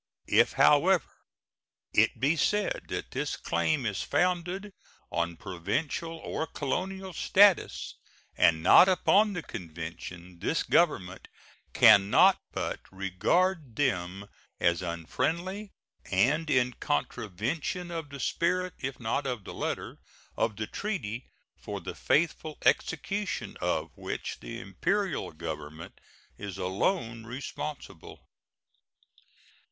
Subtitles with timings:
[0.25, 1.11] If, however,
[1.93, 4.73] it be said that this claim is founded
[5.11, 7.97] on provincial or colonial statutes,
[8.35, 11.27] and not upon the convention, this Government
[11.73, 14.27] can not but regard them
[14.59, 15.71] as unfriendly,
[16.11, 19.99] and in contravention of the spirit, if not of the letter,
[20.35, 21.27] of the treaty,
[21.59, 26.01] for the faithful execution of which the Imperial Government
[26.39, 28.27] is alone responsible.